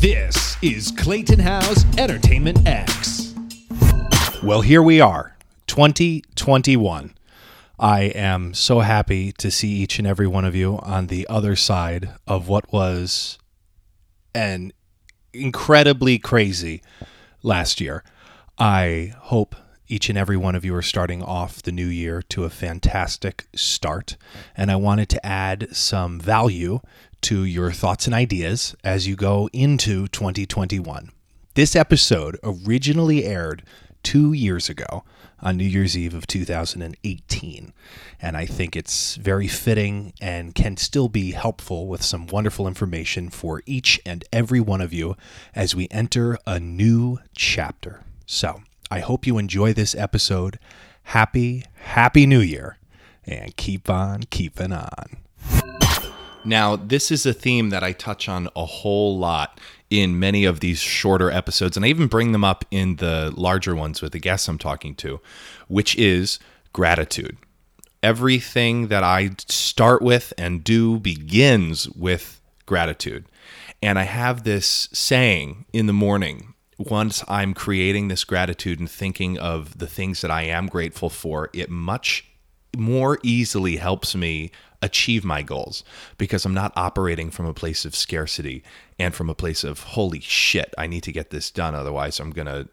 [0.00, 3.34] This is Clayton Howe's Entertainment X.
[4.42, 7.14] Well, here we are, 2021.
[7.78, 11.54] I am so happy to see each and every one of you on the other
[11.54, 13.38] side of what was
[14.34, 14.72] an
[15.34, 16.82] incredibly crazy
[17.42, 18.02] last year.
[18.56, 19.54] I hope
[19.86, 23.48] each and every one of you are starting off the new year to a fantastic
[23.54, 24.16] start.
[24.56, 26.80] And I wanted to add some value
[27.22, 31.10] to your thoughts and ideas as you go into 2021.
[31.54, 33.62] This episode originally aired
[34.02, 35.04] two years ago
[35.42, 37.72] on New Year's Eve of 2018.
[38.20, 43.30] And I think it's very fitting and can still be helpful with some wonderful information
[43.30, 45.16] for each and every one of you
[45.54, 48.02] as we enter a new chapter.
[48.26, 50.58] So I hope you enjoy this episode.
[51.04, 52.76] Happy, happy new year,
[53.24, 55.89] and keep on keeping on.
[56.44, 60.60] Now, this is a theme that I touch on a whole lot in many of
[60.60, 64.18] these shorter episodes, and I even bring them up in the larger ones with the
[64.18, 65.20] guests I'm talking to,
[65.68, 66.38] which is
[66.72, 67.36] gratitude.
[68.02, 73.26] Everything that I start with and do begins with gratitude.
[73.82, 79.38] And I have this saying in the morning once I'm creating this gratitude and thinking
[79.38, 82.24] of the things that I am grateful for, it much
[82.76, 84.50] more easily helps me
[84.82, 85.84] achieve my goals
[86.18, 88.62] because I'm not operating from a place of scarcity
[88.98, 92.30] and from a place of holy shit, I need to get this done otherwise I'm
[92.30, 92.68] going to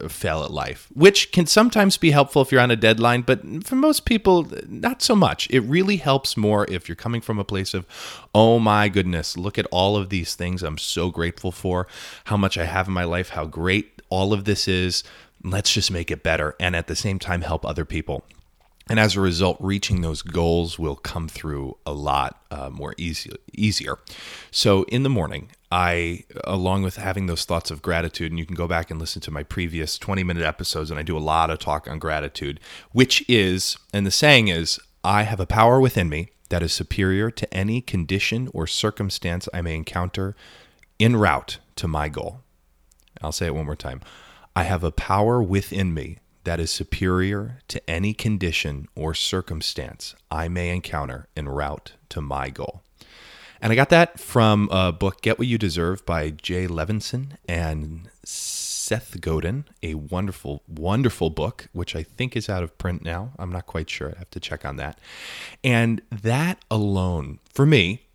[0.00, 3.64] uh, fail at life, which can sometimes be helpful if you're on a deadline, but
[3.64, 5.48] for most people, not so much.
[5.50, 7.86] It really helps more if you're coming from a place of,
[8.34, 11.86] oh my goodness, look at all of these things I'm so grateful for,
[12.24, 15.04] how much I have in my life, how great all of this is.
[15.42, 18.24] Let's just make it better and at the same time help other people
[18.88, 23.30] and as a result, reaching those goals will come through a lot uh, more easy,
[23.52, 23.98] easier.
[24.50, 28.56] So in the morning, I, along with having those thoughts of gratitude, and you can
[28.56, 31.50] go back and listen to my previous 20 minute episodes, and I do a lot
[31.50, 32.60] of talk on gratitude,
[32.92, 37.30] which is, and the saying is, I have a power within me that is superior
[37.30, 40.34] to any condition or circumstance I may encounter
[40.98, 42.40] en route to my goal.
[43.20, 44.00] I'll say it one more time.
[44.56, 50.48] I have a power within me that is superior to any condition or circumstance I
[50.48, 52.82] may encounter en route to my goal.
[53.60, 58.08] And I got that from a book, Get What You Deserve by Jay Levinson and
[58.24, 63.32] Seth Godin, a wonderful, wonderful book, which I think is out of print now.
[63.38, 64.14] I'm not quite sure.
[64.16, 64.98] I have to check on that.
[65.62, 68.06] And that alone, for me,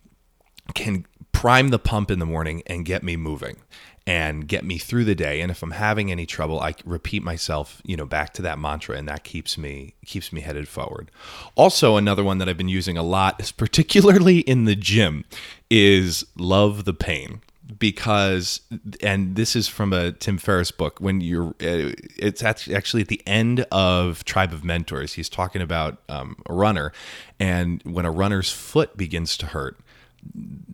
[0.74, 3.58] can prime the pump in the morning and get me moving
[4.06, 5.40] and get me through the day.
[5.40, 8.96] And if i'm having any trouble i repeat myself you know back to that mantra
[8.96, 11.10] and that keeps me keeps me headed forward.
[11.54, 15.24] Also another one that i've been using a lot is particularly in the gym
[15.70, 17.40] is love the pain.
[17.78, 18.60] Because
[19.00, 23.22] and this is from a tim ferriss book when you're uh, it's actually at the
[23.26, 26.92] end of tribe of mentors he's talking about um, a runner
[27.40, 29.78] and when a runner's foot begins to hurt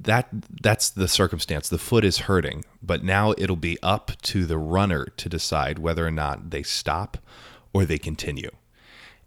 [0.03, 0.29] that
[0.63, 1.69] that's the circumstance.
[1.69, 6.07] The foot is hurting, but now it'll be up to the runner to decide whether
[6.07, 7.19] or not they stop
[7.73, 8.51] or they continue.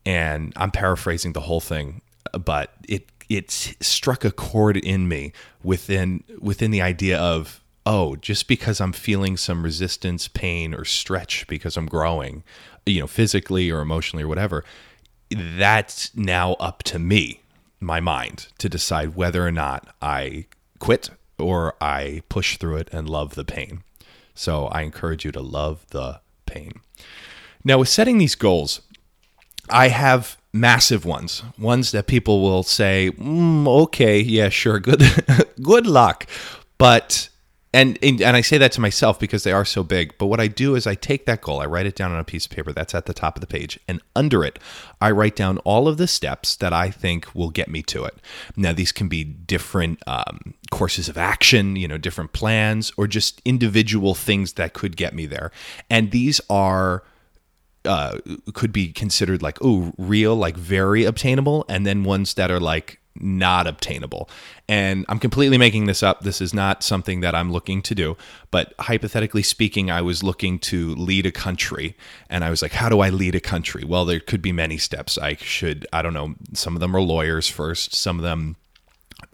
[0.06, 2.02] And I'm paraphrasing the whole thing,
[2.34, 5.32] but it it struck a chord in me
[5.64, 11.46] within within the idea of oh, just because I'm feeling some resistance, pain, or stretch
[11.48, 12.44] because I'm growing,
[12.86, 14.64] you know, physically or emotionally or whatever,
[15.30, 17.43] that's now up to me
[17.84, 20.46] my mind to decide whether or not I
[20.80, 23.84] quit or I push through it and love the pain.
[24.36, 26.74] So I encourage you to love the pain.
[27.64, 28.82] Now, with setting these goals,
[29.70, 35.04] I have massive ones, ones that people will say, mm, "Okay, yeah, sure, good,
[35.62, 36.28] good luck,"
[36.78, 37.30] but
[37.74, 40.16] and, and I say that to myself because they are so big.
[40.18, 42.24] But what I do is I take that goal, I write it down on a
[42.24, 44.60] piece of paper that's at the top of the page, and under it,
[45.02, 48.16] I write down all of the steps that I think will get me to it.
[48.56, 53.42] Now, these can be different um, courses of action, you know, different plans, or just
[53.44, 55.52] individual things that could get me there.
[55.90, 57.04] And these are
[57.86, 58.18] uh,
[58.54, 63.00] could be considered like oh real like very obtainable and then ones that are like
[63.16, 64.30] not obtainable.
[64.68, 66.22] And I'm completely making this up.
[66.22, 68.18] This is not something that I'm looking to do.
[68.52, 71.96] But hypothetically speaking, I was looking to lead a country.
[72.30, 73.84] And I was like, how do I lead a country?
[73.84, 75.18] Well, there could be many steps.
[75.18, 78.56] I should, I don't know, some of them are lawyers first, some of them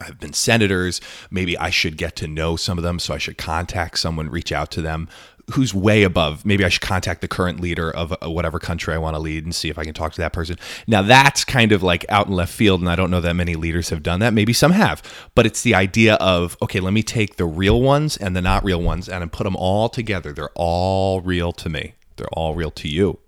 [0.02, 1.02] have been senators.
[1.32, 3.00] Maybe I should get to know some of them.
[3.00, 5.10] So I should contact someone, reach out to them
[5.54, 6.46] who's way above.
[6.46, 9.44] Maybe I should contact the current leader of uh, whatever country I want to lead
[9.44, 10.58] and see if I can talk to that person.
[10.88, 13.56] Now that's kind of like out in left field, and I don't know that many
[13.56, 14.34] leaders have done that.
[14.34, 15.02] Maybe some have,
[15.36, 18.64] but it's the idea of okay, let me take the real ones and the not
[18.64, 20.34] real ones and put them all together.
[20.34, 21.96] They're all real to me.
[22.18, 23.20] They're all real to you,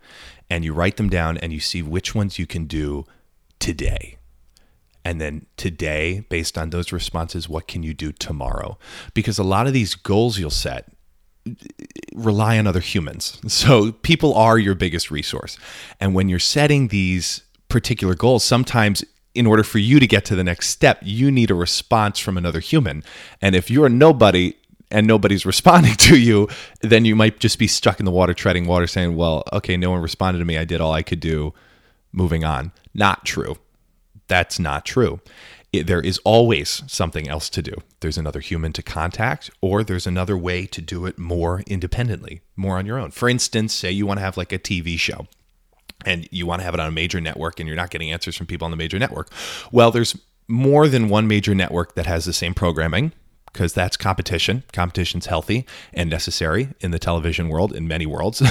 [0.49, 3.05] and you write them down and you see which ones you can do
[3.59, 4.17] today.
[5.03, 8.77] And then today, based on those responses, what can you do tomorrow?
[9.15, 10.91] Because a lot of these goals you'll set
[12.13, 13.39] rely on other humans.
[13.47, 15.57] So people are your biggest resource.
[15.99, 19.03] And when you're setting these particular goals, sometimes
[19.33, 22.37] in order for you to get to the next step, you need a response from
[22.37, 23.03] another human.
[23.41, 24.55] And if you're nobody
[24.89, 26.49] and nobody's responding to you,
[26.81, 29.91] then you might just be stuck in the water, treading water, saying, Well, okay, no
[29.91, 30.57] one responded to me.
[30.57, 31.53] I did all I could do.
[32.11, 32.73] Moving on.
[32.93, 33.57] Not true.
[34.27, 35.21] That's not true
[35.73, 37.73] it, there is always something else to do.
[38.01, 42.77] There's another human to contact, or there's another way to do it more independently, more
[42.77, 43.11] on your own.
[43.11, 45.27] For instance, say you want to have like a TV show
[46.05, 48.35] and you want to have it on a major network and you're not getting answers
[48.35, 49.31] from people on the major network.
[49.71, 53.13] Well, there's more than one major network that has the same programming
[53.53, 54.63] because that's competition.
[54.73, 58.41] Competition's healthy and necessary in the television world, in many worlds.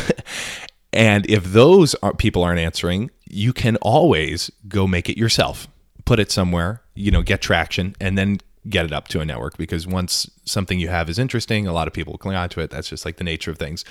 [0.93, 5.69] and if those are, people aren't answering, you can always go make it yourself
[6.11, 9.57] put it somewhere, you know, get traction, and then get it up to a network
[9.57, 12.71] because once something you have is interesting, a lot of people cling on to it.
[12.71, 13.85] That's just like the nature of things.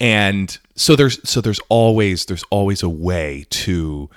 [0.00, 4.10] And so there's so there's always there's always a way to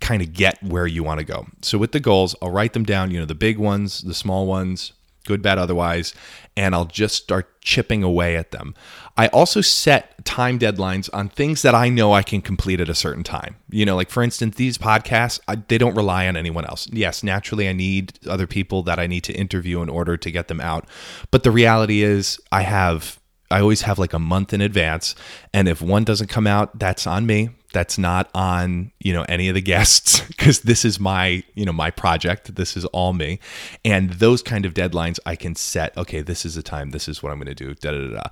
[0.00, 1.46] kind of get where you want to go.
[1.62, 4.46] So with the goals, I'll write them down, you know, the big ones, the small
[4.46, 4.92] ones,
[5.24, 6.14] good, bad, otherwise,
[6.56, 8.74] and I'll just start chipping away at them.
[9.16, 12.94] I also set time deadlines on things that I know I can complete at a
[12.94, 13.56] certain time.
[13.70, 16.88] You know, like for instance, these podcasts, I, they don't rely on anyone else.
[16.90, 20.48] Yes, naturally, I need other people that I need to interview in order to get
[20.48, 20.86] them out.
[21.30, 23.19] But the reality is, I have
[23.50, 25.14] I always have like a month in advance.
[25.52, 27.50] And if one doesn't come out, that's on me.
[27.72, 31.72] That's not on, you know, any of the guests because this is my, you know,
[31.72, 32.54] my project.
[32.54, 33.40] This is all me.
[33.84, 37.22] And those kind of deadlines I can set, okay, this is the time, this is
[37.22, 37.74] what I'm going to do.
[37.74, 38.22] Da, da, da,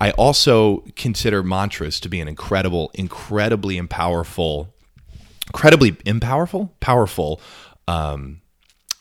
[0.00, 4.74] I also consider mantras to be an incredible, incredibly powerful,
[5.48, 7.40] incredibly impowerful, powerful
[7.88, 8.40] um,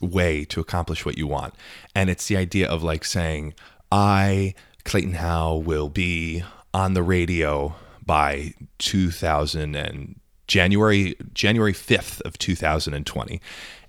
[0.01, 1.53] way to accomplish what you want.
[1.95, 3.53] And it's the idea of like saying,
[3.91, 4.55] I
[4.85, 6.43] Clayton Howe will be
[6.73, 7.75] on the radio
[8.05, 13.41] by 2000 and January January 5th of 2020.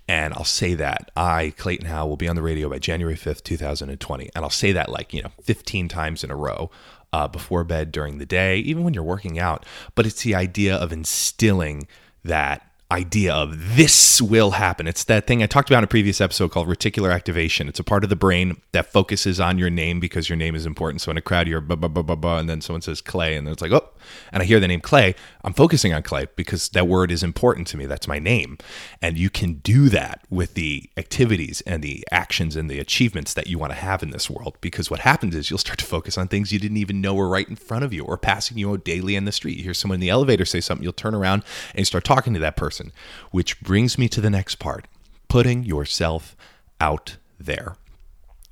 [0.07, 3.43] And I'll say that I, Clayton Howe, will be on the radio by January 5th,
[3.43, 4.29] 2020.
[4.35, 6.69] And I'll say that like, you know, 15 times in a row
[7.11, 9.65] uh, before bed during the day, even when you're working out.
[9.95, 11.87] But it's the idea of instilling
[12.23, 14.87] that idea of this will happen.
[14.87, 17.67] It's that thing I talked about in a previous episode called reticular activation.
[17.67, 20.65] It's a part of the brain that focuses on your name because your name is
[20.65, 21.01] important.
[21.01, 23.35] So in a crowd, you're blah, blah, blah, blah, blah, and then someone says Clay,
[23.35, 23.89] and then it's like, oh,
[24.31, 25.15] and I hear the name Clay.
[25.45, 27.85] I'm focusing on Clay because that word is important to me.
[27.85, 28.57] That's my name.
[28.99, 33.45] And you can do that with the activities and the actions and the achievements that
[33.45, 34.57] you want to have in this world.
[34.59, 37.29] Because what happens is you'll start to focus on things you didn't even know were
[37.29, 39.57] right in front of you or passing you daily in the street.
[39.57, 41.43] You hear someone in the elevator say something, you'll turn around
[41.75, 42.91] and start talking to that person.
[43.29, 44.87] Which brings me to the next part
[45.27, 46.35] putting yourself
[46.81, 47.75] out there.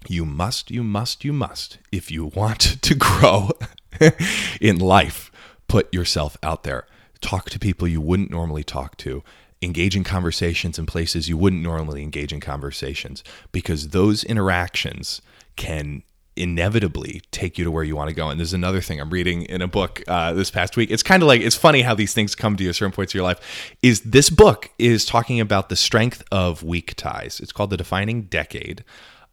[0.08, 3.52] You must, you must, you must, if you want to grow
[4.62, 5.32] in life,
[5.74, 6.86] put yourself out there.
[7.20, 9.24] Talk to people you wouldn't normally talk to.
[9.60, 15.20] Engage in conversations in places you wouldn't normally engage in conversations because those interactions
[15.56, 16.04] can
[16.36, 18.30] inevitably take you to where you want to go.
[18.30, 20.92] And there's another thing I'm reading in a book uh, this past week.
[20.92, 23.10] It's kind of like it's funny how these things come to you at certain points
[23.12, 23.74] of your life.
[23.82, 27.40] Is this book is talking about the strength of weak ties?
[27.40, 28.84] It's called The Defining Decade.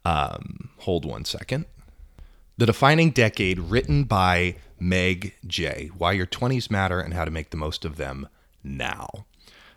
[0.05, 1.65] Um, hold one second.
[2.61, 5.89] The Defining Decade, written by Meg Jay.
[5.97, 8.27] Why Your 20s Matter and How to Make the Most of Them
[8.63, 9.25] Now.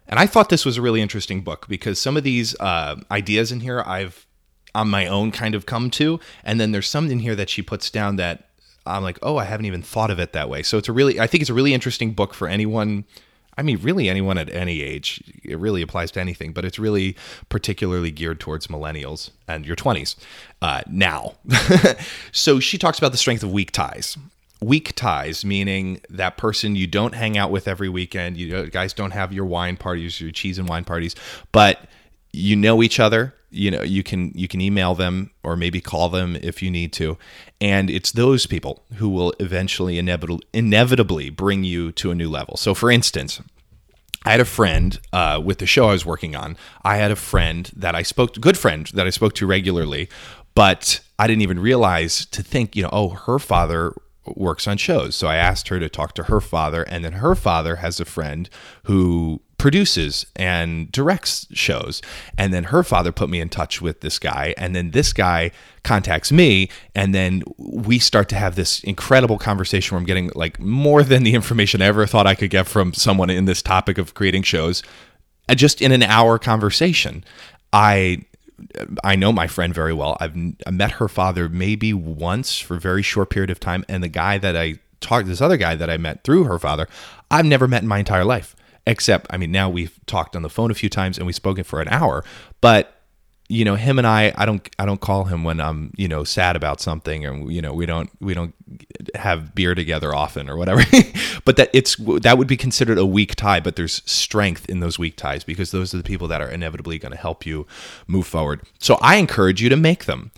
[0.07, 3.51] And I thought this was a really interesting book because some of these uh, ideas
[3.51, 4.27] in here I've
[4.75, 6.21] on my own kind of come to.
[6.45, 8.51] And then there's something here that she puts down that
[8.85, 10.63] I'm like, oh, I haven't even thought of it that way.
[10.63, 13.07] So it's a really, I think it's a really interesting book for anyone.
[13.57, 15.23] I mean, really anyone at any age.
[15.43, 17.17] It really applies to anything, but it's really
[17.49, 20.17] particularly geared towards millennials and your 20s
[20.63, 21.35] uh, now.
[22.33, 24.17] so she talks about the strength of weak ties.
[24.61, 28.37] Weak ties, meaning that person you don't hang out with every weekend.
[28.37, 31.15] You guys don't have your wine parties, your cheese and wine parties,
[31.53, 31.87] but
[32.33, 36.09] you know each other you know you can you can email them or maybe call
[36.09, 37.17] them if you need to
[37.61, 42.57] and it's those people who will eventually inevitably inevitably bring you to a new level
[42.57, 43.41] so for instance
[44.27, 46.57] I had a friend uh, with the show I was working on.
[46.83, 50.09] I had a friend that I spoke to, good friend that I spoke to regularly,
[50.55, 53.93] but I didn't even realize to think, you know, oh, her father
[54.27, 55.15] works on shows.
[55.15, 58.05] So I asked her to talk to her father, and then her father has a
[58.05, 58.49] friend
[58.85, 62.03] who produces and directs shows.
[62.37, 65.53] And then her father put me in touch with this guy, and then this guy
[65.85, 70.61] contacts me, and then we start to have this incredible conversation where I'm getting like
[70.61, 73.97] more than the information I ever thought I could get from someone in this topic
[73.97, 74.83] of creating shows.
[75.49, 77.25] uh, Just in an hour conversation,
[77.73, 78.27] I
[79.03, 80.19] I know my friend very well.
[80.21, 80.37] I've
[80.71, 84.37] met her father maybe once for a very short period of time, and the guy
[84.37, 86.87] that I talked, this other guy that I met through her father,
[87.31, 88.55] I've never met in my entire life.
[88.87, 91.65] Except, I mean, now we've talked on the phone a few times and we've spoken
[91.65, 92.25] for an hour,
[92.61, 92.95] but
[93.49, 96.25] you know him and I I don't I don't call him when I'm you know
[96.25, 98.55] sad about something and you know we don't we don't
[99.15, 100.83] have beer together often or whatever.
[101.45, 104.99] But that it's that would be considered a weak tie but there's strength in those
[104.99, 107.67] weak ties because those are the people that are inevitably going to help you
[108.07, 108.63] move forward.
[108.79, 110.31] So I encourage you to make them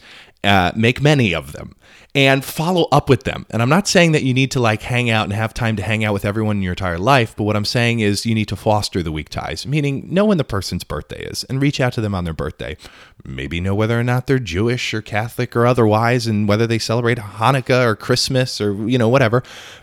[0.45, 1.77] uh, make many of them
[2.17, 3.45] and follow up with them.
[3.51, 5.83] And I'm not saying that you need to like hang out and have time to
[5.83, 8.49] hang out with everyone in your entire life, but what I'm saying is you need
[8.49, 11.93] to foster the weak ties, meaning know when the person's birthday is and reach out
[11.93, 12.79] to them on their birthday.
[13.23, 17.19] Maybe know whether or not they're Jewish or Catholic or otherwise and whether they celebrate
[17.19, 19.43] Hanukkah or Christmas or you know whatever.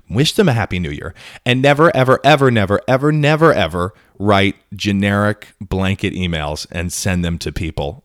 [0.09, 1.13] Wish them a happy new year.
[1.45, 7.37] And never ever ever never ever never ever write generic blanket emails and send them
[7.37, 8.03] to people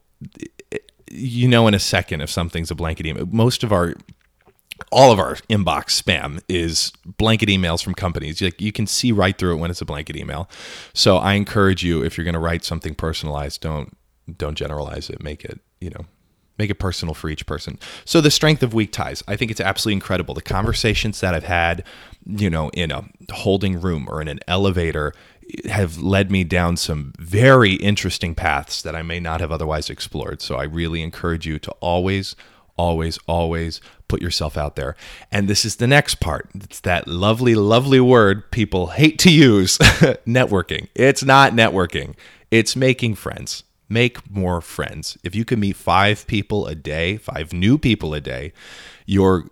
[1.11, 3.27] you know in a second if something's a blanket email.
[3.27, 3.95] Most of our
[4.93, 8.41] all of our inbox spam is blanket emails from companies.
[8.41, 10.49] Like you can see right through it when it's a blanket email.
[10.95, 13.97] So I encourage you if you're going to write something personalized, don't
[14.37, 15.23] don't generalize it.
[15.23, 16.07] Make it, you know,
[16.59, 17.79] make it personal for each person.
[18.05, 20.35] So the strength of weak ties, I think it's absolutely incredible.
[20.35, 21.85] The conversations that I've had,
[22.27, 25.15] you know, in a holding room or in an elevator
[25.65, 30.43] have led me down some very interesting paths that I may not have otherwise explored.
[30.43, 32.37] So I really encourage you to always,
[32.77, 34.97] always, always put yourself out there.
[35.31, 36.49] And this is the next part.
[36.55, 40.89] It's that lovely, lovely word people hate to use networking.
[40.95, 42.15] It's not networking,
[42.51, 43.65] it's making friends.
[43.89, 45.17] Make more friends.
[45.23, 48.53] If you can meet five people a day, five new people a day,
[49.07, 49.47] your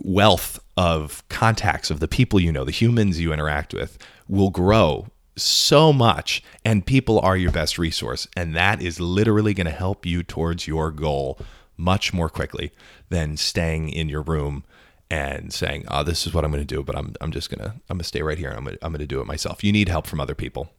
[0.00, 3.98] wealth of contacts of the people you know, the humans you interact with,
[4.28, 8.26] will grow so much and people are your best resource.
[8.36, 11.38] And that is literally going to help you towards your goal
[11.76, 12.72] much more quickly
[13.08, 14.64] than staying in your room
[15.10, 17.60] and saying oh this is what i'm going to do but i'm, I'm just going
[17.60, 19.26] to i'm going to stay right here and i'm going I'm going to do it
[19.26, 19.64] myself.
[19.64, 20.70] You need help from other people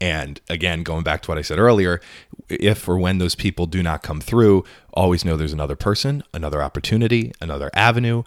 [0.00, 2.00] and again going back to what i said earlier
[2.48, 6.62] if or when those people do not come through always know there's another person another
[6.62, 8.22] opportunity another avenue.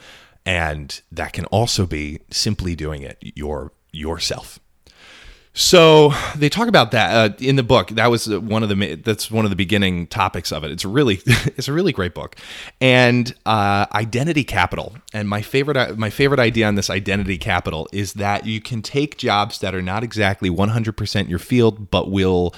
[0.45, 4.59] And that can also be simply doing it your yourself
[5.53, 7.89] so they talk about that uh, in the book.
[7.89, 10.71] That was one of the that's one of the beginning topics of it.
[10.71, 12.35] It's really it's a really great book,
[12.79, 14.95] and uh, identity capital.
[15.13, 19.17] And my favorite my favorite idea on this identity capital is that you can take
[19.17, 22.53] jobs that are not exactly 100% your field, but will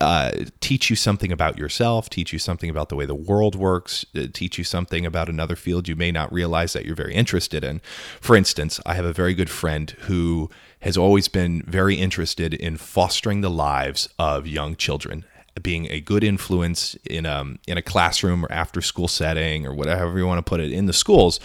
[0.00, 4.04] uh, teach you something about yourself, teach you something about the way the world works,
[4.16, 7.64] uh, teach you something about another field you may not realize that you're very interested
[7.64, 7.80] in.
[8.20, 12.76] For instance, I have a very good friend who has always been very interested in
[12.76, 15.24] fostering the lives of young children
[15.62, 20.16] being a good influence in a in a classroom or after school setting or whatever
[20.16, 21.40] you want to put it in the schools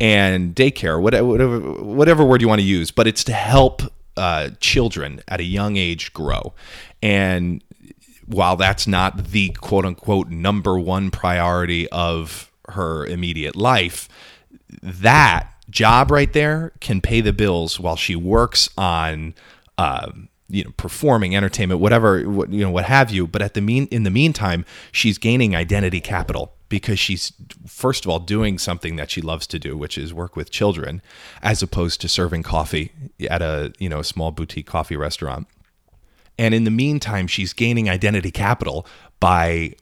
[0.00, 3.82] and daycare whatever whatever, whatever word you want to use but it's to help
[4.16, 6.54] uh, children at a young age grow
[7.02, 7.62] and
[8.28, 14.08] while that's not the quote unquote number one priority of her immediate life
[14.82, 19.34] that job right there can pay the bills while she works on
[19.76, 20.10] uh,
[20.48, 23.26] you know performing entertainment whatever what, you know what have you.
[23.26, 27.32] But at the mean in the meantime she's gaining identity capital because she's
[27.66, 31.02] first of all doing something that she loves to do which is work with children
[31.42, 32.92] as opposed to serving coffee
[33.30, 35.46] at a you know a small boutique coffee restaurant
[36.38, 38.86] and in the meantime she's gaining identity capital
[39.20, 39.74] by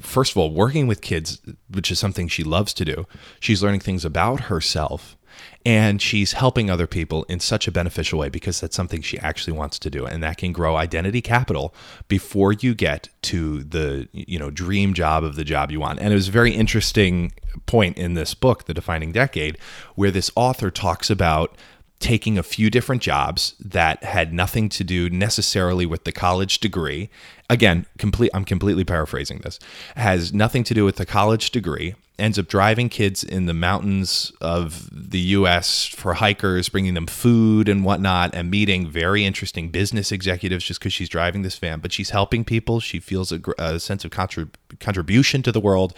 [0.00, 1.40] first of all working with kids
[1.70, 3.06] which is something she loves to do.
[3.40, 5.16] She's learning things about herself
[5.64, 9.52] and she's helping other people in such a beneficial way because that's something she actually
[9.52, 11.74] wants to do and that can grow identity capital
[12.08, 15.98] before you get to the you know dream job of the job you want.
[16.00, 17.32] And it was a very interesting
[17.66, 19.58] point in this book the defining decade
[19.94, 21.56] where this author talks about
[22.02, 27.08] taking a few different jobs that had nothing to do necessarily with the college degree.
[27.48, 29.58] Again, complete I'm completely paraphrasing this.
[29.96, 31.94] Has nothing to do with the college degree.
[32.18, 37.68] Ends up driving kids in the mountains of the US for hikers, bringing them food
[37.68, 41.78] and whatnot, and meeting very interesting business executives just because she's driving this van.
[41.80, 42.80] But she's helping people.
[42.80, 45.94] She feels a, a sense of contrib- contribution to the world.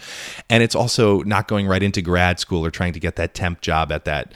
[0.49, 3.61] And it's also not going right into grad school or trying to get that temp
[3.61, 4.33] job at that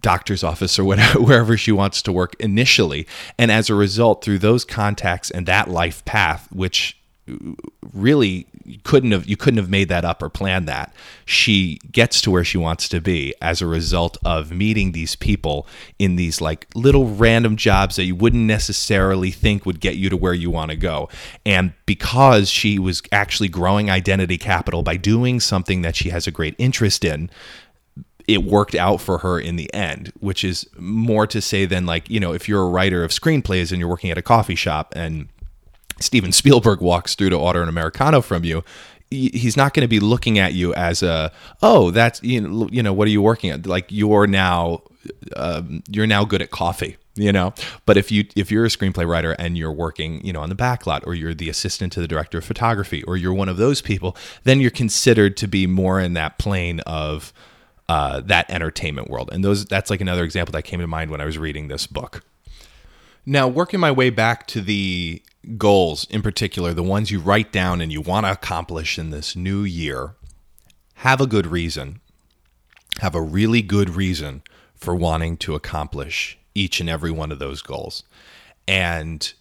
[0.00, 3.06] doctor's office or whatever, wherever she wants to work initially.
[3.38, 6.96] And as a result, through those contacts and that life path, which
[7.28, 7.52] uh,
[7.92, 8.46] really
[8.84, 12.44] couldn't have you couldn't have made that up or planned that she gets to where
[12.44, 15.66] she wants to be as a result of meeting these people
[15.98, 20.16] in these like little random jobs that you wouldn't necessarily think would get you to
[20.16, 21.08] where you want to go
[21.44, 26.30] and because she was actually growing identity capital by doing something that she has a
[26.30, 27.28] great interest in
[28.28, 32.08] it worked out for her in the end, which is more to say than like,
[32.08, 34.92] you know, if you're a writer of screenplays and you're working at a coffee shop
[34.96, 35.28] and
[35.98, 38.62] Steven Spielberg walks through to order an Americano from you,
[39.10, 41.32] he's not going to be looking at you as a,
[41.62, 43.66] oh, that's, you know, you know what are you working at?
[43.66, 44.82] Like you're now,
[45.34, 47.52] um, you're now good at coffee you know
[47.86, 50.54] but if you if you're a screenplay writer and you're working you know on the
[50.54, 53.82] backlot or you're the assistant to the director of photography or you're one of those
[53.82, 57.32] people then you're considered to be more in that plane of
[57.90, 59.30] uh, that entertainment world.
[59.32, 61.88] And those that's like another example that came to mind when I was reading this
[61.88, 62.22] book.
[63.26, 65.20] Now, working my way back to the
[65.58, 69.34] goals in particular, the ones you write down and you want to accomplish in this
[69.34, 70.14] new year,
[70.94, 72.00] have a good reason.
[73.00, 74.44] Have a really good reason
[74.76, 78.04] for wanting to accomplish each and every one of those goals.
[78.68, 79.32] And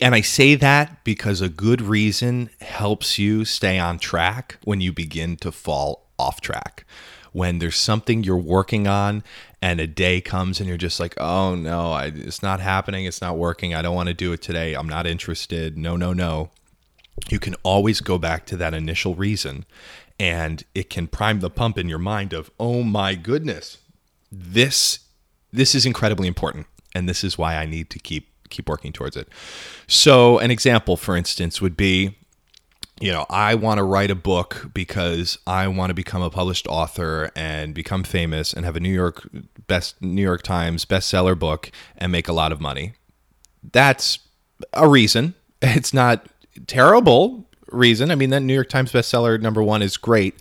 [0.00, 4.90] and I say that because a good reason helps you stay on track when you
[4.90, 6.86] begin to fall off track
[7.36, 9.22] when there's something you're working on
[9.60, 13.04] and a day comes and you're just like, oh no, I, it's not happening.
[13.04, 13.74] It's not working.
[13.74, 14.72] I don't want to do it today.
[14.72, 15.76] I'm not interested.
[15.76, 16.48] No, no, no.
[17.28, 19.66] You can always go back to that initial reason
[20.18, 23.76] and it can prime the pump in your mind of, oh my goodness,
[24.32, 25.00] this
[25.52, 29.14] this is incredibly important and this is why I need to keep keep working towards
[29.14, 29.28] it.
[29.86, 32.16] So an example, for instance, would be
[33.00, 36.66] you know, I want to write a book because I want to become a published
[36.66, 39.28] author and become famous and have a New York
[39.66, 42.94] best New York Times bestseller book and make a lot of money.
[43.72, 44.18] That's
[44.72, 45.34] a reason.
[45.62, 46.26] It's not
[46.66, 48.10] terrible reason.
[48.10, 50.34] I mean, that New York Times bestseller number 1 is great,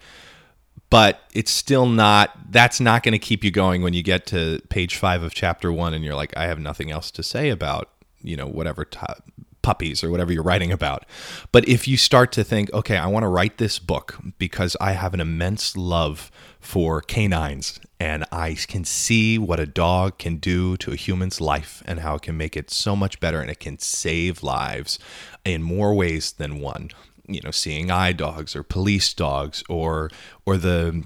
[0.90, 4.62] but it's still not that's not going to keep you going when you get to
[4.70, 7.90] page 5 of chapter 1 and you're like I have nothing else to say about,
[8.22, 9.24] you know, whatever top
[9.66, 11.06] puppies or whatever you're writing about.
[11.52, 14.92] But if you start to think, okay, I want to write this book because I
[14.92, 20.78] have an immense love for canines and I can see what a dog can do
[20.78, 23.60] to a human's life and how it can make it so much better and it
[23.60, 25.00] can save lives
[25.44, 26.92] in more ways than one
[27.28, 30.12] you know seeing eye dogs or police dogs or
[30.46, 31.04] or the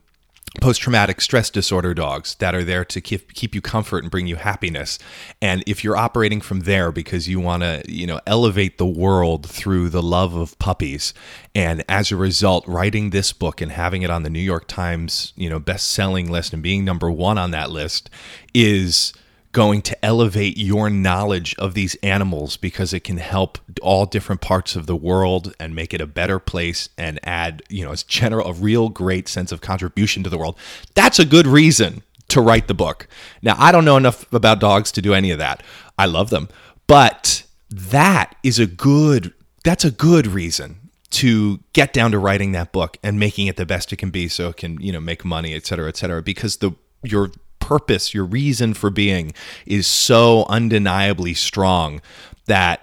[0.62, 4.28] post traumatic stress disorder dogs that are there to keep keep you comfort and bring
[4.28, 4.98] you happiness.
[5.42, 9.46] And if you're operating from there because you want to, you know, elevate the world
[9.46, 11.14] through the love of puppies
[11.54, 15.34] and as a result writing this book and having it on the New York Times,
[15.36, 18.10] you know, best-selling list and being number 1 on that list
[18.54, 19.14] is
[19.60, 24.74] going to elevate your knowledge of these animals because it can help all different parts
[24.74, 28.48] of the world and make it a better place and add, you know, as general
[28.48, 30.58] a real great sense of contribution to the world.
[30.96, 33.06] That's a good reason to write the book.
[33.42, 35.62] Now, I don't know enough about dogs to do any of that.
[35.98, 36.48] I love them,
[36.88, 39.34] but that is a good
[39.66, 43.66] that's a good reason to get down to writing that book and making it the
[43.66, 46.22] best it can be so it can, you know, make money, et cetera, et cetera,
[46.22, 46.72] because the
[47.04, 49.34] your purpose, your reason for being
[49.66, 52.02] is so undeniably strong
[52.46, 52.82] that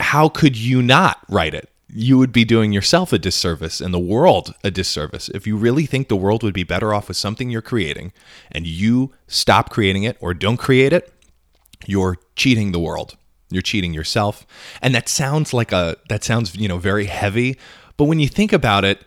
[0.00, 1.68] how could you not write it?
[1.94, 5.28] You would be doing yourself a disservice and the world a disservice.
[5.28, 8.12] If you really think the world would be better off with something you're creating
[8.50, 11.12] and you stop creating it or don't create it,
[11.86, 13.16] you're cheating the world.
[13.50, 14.46] You're cheating yourself.
[14.80, 17.58] And that sounds like a that sounds, you know, very heavy,
[17.98, 19.04] but when you think about it,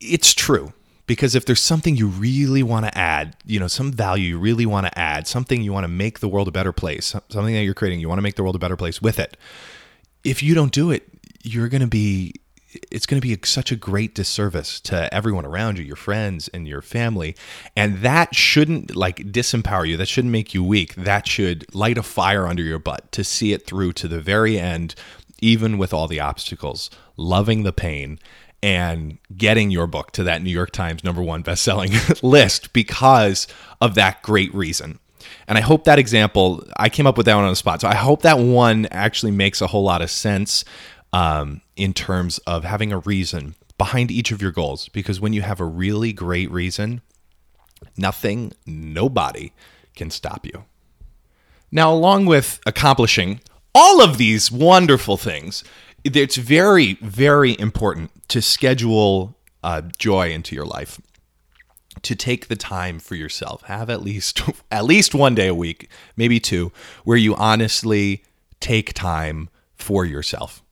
[0.00, 0.72] it's true
[1.06, 4.66] because if there's something you really want to add, you know, some value you really
[4.66, 7.62] want to add, something you want to make the world a better place, something that
[7.62, 9.36] you're creating, you want to make the world a better place with it.
[10.24, 11.08] If you don't do it,
[11.42, 12.34] you're going to be
[12.90, 16.66] it's going to be such a great disservice to everyone around you, your friends and
[16.66, 17.36] your family.
[17.76, 19.98] And that shouldn't like disempower you.
[19.98, 20.94] That shouldn't make you weak.
[20.94, 24.58] That should light a fire under your butt to see it through to the very
[24.58, 24.94] end,
[25.40, 28.18] even with all the obstacles, loving the pain
[28.62, 33.48] and getting your book to that New York Times number one best-selling list because
[33.80, 34.98] of that great reason.
[35.48, 37.80] And I hope that example, I came up with that one on the spot.
[37.80, 40.64] So I hope that one actually makes a whole lot of sense
[41.12, 44.88] um, in terms of having a reason behind each of your goals.
[44.88, 47.02] Because when you have a really great reason,
[47.96, 49.52] nothing, nobody
[49.94, 50.64] can stop you.
[51.70, 53.40] Now, along with accomplishing
[53.74, 55.64] all of these wonderful things,
[56.04, 61.00] it's very, very important to schedule uh, joy into your life
[62.02, 63.62] to take the time for yourself.
[63.62, 66.72] Have at least at least one day a week maybe two
[67.04, 68.24] where you honestly
[68.60, 70.62] take time for yourself.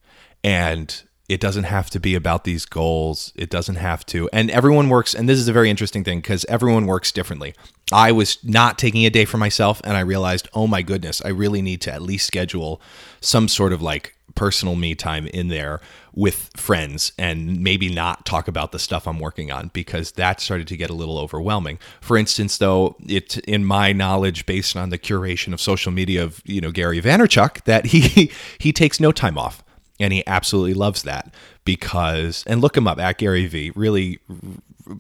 [0.43, 3.33] And it doesn't have to be about these goals.
[3.37, 6.45] It doesn't have to and everyone works and this is a very interesting thing because
[6.49, 7.55] everyone works differently.
[7.93, 11.29] I was not taking a day for myself and i realized oh my goodness i
[11.29, 12.81] really need to at least schedule
[13.21, 15.81] some sort of like personal me time in there
[16.13, 20.67] with friends and maybe not talk about the stuff I'm working on because that started
[20.69, 21.79] to get a little overwhelming.
[22.01, 26.43] For instance, though, it in my knowledge based on the curation of social media of,
[26.45, 29.63] you know, Gary Vaynerchuk that he he takes no time off
[29.99, 31.33] and he absolutely loves that
[31.65, 34.19] because and look him up at Gary V, really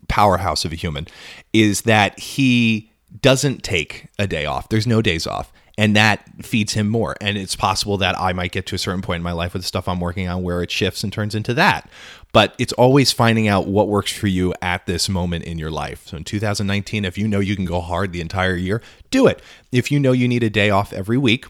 [0.09, 1.09] powerhouse of a human,
[1.53, 4.69] is that he doesn't take a day off.
[4.69, 7.17] There's no days off and that feeds him more.
[7.21, 9.63] And it's possible that I might get to a certain point in my life with
[9.63, 11.91] the stuff I'm working on where it shifts and turns into that.
[12.33, 16.07] But it's always finding out what works for you at this moment in your life.
[16.07, 19.43] So in 2019, if you know you can go hard the entire year, do it.
[19.73, 21.47] If you know you need a day off every week,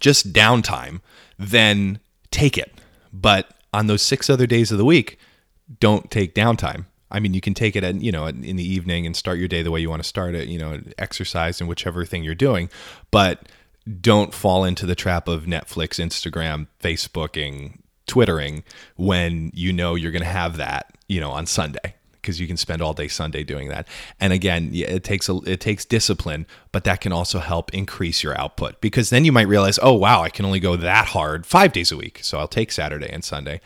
[0.00, 1.00] just downtime,
[1.38, 2.00] then
[2.30, 2.72] take it.
[3.12, 5.18] But on those six other days of the week,
[5.78, 6.86] don't take downtime.
[7.12, 9.48] I mean, you can take it at, you know, in the evening and start your
[9.48, 12.34] day the way you want to start it, you know, exercise and whichever thing you're
[12.34, 12.70] doing,
[13.10, 13.48] but
[14.00, 18.64] don't fall into the trap of Netflix, Instagram, Facebooking, Twittering
[18.96, 22.56] when you know you're going to have that, you know, on Sunday because you can
[22.56, 23.86] spend all day Sunday doing that.
[24.20, 28.38] And again, it takes a, it takes discipline, but that can also help increase your
[28.38, 31.72] output because then you might realize, oh wow, I can only go that hard five
[31.72, 33.60] days a week, so I'll take Saturday and Sunday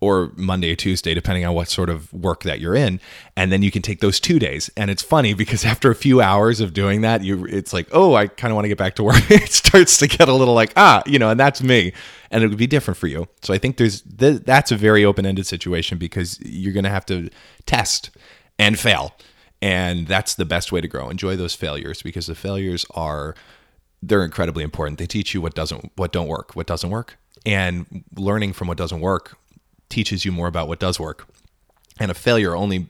[0.00, 3.00] or Monday or Tuesday, depending on what sort of work that you're in.
[3.36, 4.68] And then you can take those two days.
[4.76, 8.14] And it's funny because after a few hours of doing that, you it's like, oh,
[8.14, 9.22] I kind of want to get back to work.
[9.30, 11.92] it starts to get a little like, ah, you know, and that's me.
[12.30, 13.28] And it would be different for you.
[13.42, 16.90] So I think there's th- that's a very open ended situation because you're going to
[16.90, 17.30] have to
[17.64, 18.10] test
[18.58, 19.14] and fail.
[19.62, 21.08] And that's the best way to grow.
[21.08, 23.34] Enjoy those failures because the failures are
[24.02, 24.98] they're incredibly important.
[24.98, 27.16] They teach you what doesn't what don't work, what doesn't work.
[27.46, 29.38] And learning from what doesn't work
[29.88, 31.26] teaches you more about what does work.
[31.98, 32.88] And a failure only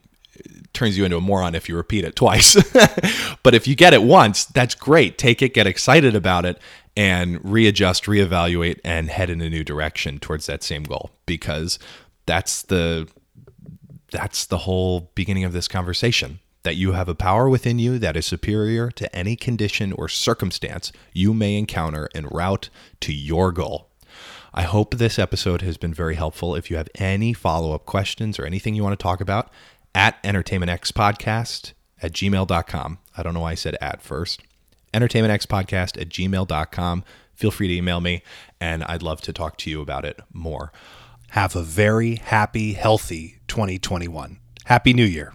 [0.73, 2.55] turns you into a moron if you repeat it twice.
[3.43, 5.19] but if you get it once, that's great.
[5.19, 6.59] Take it, get excited about it,
[6.97, 11.11] and readjust, reevaluate, and head in a new direction towards that same goal.
[11.25, 11.79] Because
[12.27, 13.09] that's the
[14.13, 16.41] that's the whole beginning of this conversation.
[16.63, 20.91] That you have a power within you that is superior to any condition or circumstance
[21.13, 23.89] you may encounter en route to your goal.
[24.57, 26.55] I hope this episode has been very helpful.
[26.55, 29.51] If you have any follow up questions or anything you want to talk about,
[29.95, 32.99] at entertainmentxpodcast at gmail.com.
[33.17, 34.43] I don't know why I said at first.
[34.95, 37.05] Entertainmentxpodcast at gmail.com.
[37.35, 38.23] Feel free to email me,
[38.59, 40.73] and I'd love to talk to you about it more.
[41.31, 44.39] Have a very happy, healthy 2021.
[44.65, 45.35] Happy New Year.